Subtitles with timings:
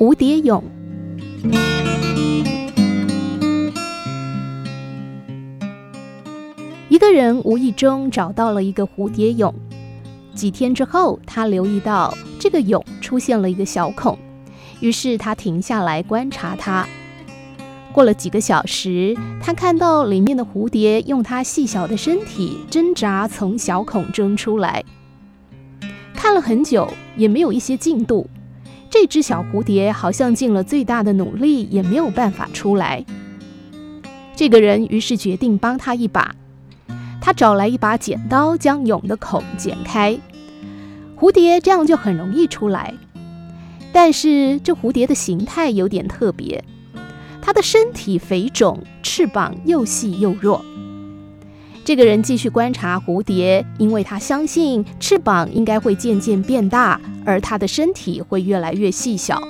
[0.00, 0.64] 蝴蝶蛹。
[6.88, 9.52] 一个人无意中找到了一个蝴蝶蛹，
[10.34, 14.18] 几天之后，他留意到这个蛹出现了一个小孔，
[14.80, 16.88] 于是他停下来观察它。
[17.92, 24.82] 过了几个小时，他看到里面的蝴蝶用它细小的身体挣扎从小孔中出来。
[26.14, 28.26] 看了很久，也没有一些进度。
[28.90, 33.04] 这只小蝴蝶好像尽了最大的努力，也没有办法出来。
[34.34, 36.34] 这个人于是决定帮他一把。
[37.20, 40.18] 他找来一把剪刀，将蛹的孔剪开，
[41.16, 42.94] 蝴蝶这样就很容易出来。
[43.92, 46.64] 但是这蝴蝶的形态有点特别，
[47.42, 50.64] 它的身体肥肿，翅膀又细又弱。
[51.90, 59.42] 这个人继续观察蝴蝶，因为他相信翅膀应该会渐渐变大，而他的身体会越来越细小。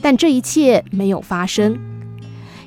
[0.00, 1.78] 但这一切没有发生。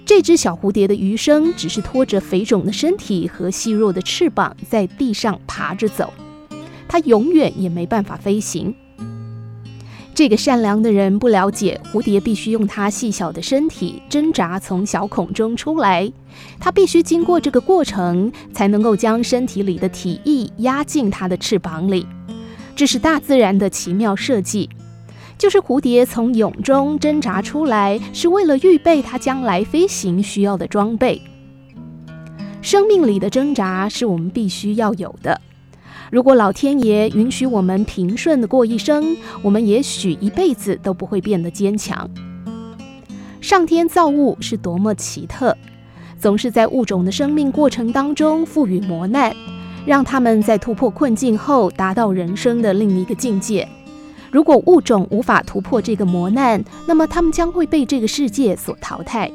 [0.06, 6.14] 这只小蝴蝶的余生只是拖着肥肿的身体和细弱的翅膀在地上爬着走，
[6.88, 8.76] 它永远也没办法飞行。
[10.20, 16.12] 这个善良的人不了解蝴蝶必须用它细小的身体挣扎从小孔中出来，
[16.60, 22.06] 它必须经过这个过程才能够将身体里的体液压进它的翅膀里，
[22.76, 24.70] 这是大自然的奇妙设计。
[25.38, 31.22] 就是蝴蝶从蛹中挣扎出来，是为了预备它将来飞行需要的装备。
[32.62, 35.40] 生命里的挣扎是我们必须要有的。
[36.12, 42.10] 如果老天爷允许我们平顺地过一生，我们也许一辈子都不会变得坚强。
[43.42, 45.56] 上天造物是多么奇特，
[46.20, 49.32] 总是在物种的生命过程当中赋予磨难，
[49.86, 53.68] 让他们在突破困境后达到人生的另一个境界。
[54.32, 59.32] 如果物种无法突破这个磨难，那么他们将会被这个世界所淘汰。